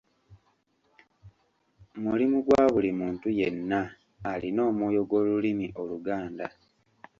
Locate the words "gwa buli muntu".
2.45-3.27